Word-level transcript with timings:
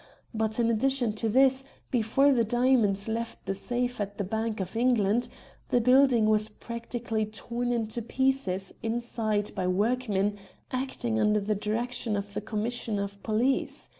But, 0.33 0.59
in 0.59 0.71
addition 0.71 1.13
to 1.21 1.29
this, 1.29 1.63
before 1.91 2.33
the 2.33 2.43
diamonds 2.43 3.07
left 3.07 3.45
the 3.45 3.53
safe 3.53 4.01
at 4.01 4.17
the 4.17 4.23
Bank 4.23 4.59
of 4.59 4.75
England, 4.75 5.29
the 5.69 5.79
building 5.79 6.25
was 6.25 6.49
practically 6.49 7.23
torn 7.27 7.85
to 7.89 8.01
pieces 8.01 8.73
inside 8.81 9.51
by 9.53 9.67
workmen 9.67 10.39
acting 10.71 11.19
under 11.19 11.39
the 11.39 11.53
direction 11.53 12.15
of 12.15 12.33
the 12.33 12.41
Commissioner 12.41 13.03
of 13.03 13.21
Police. 13.21 13.89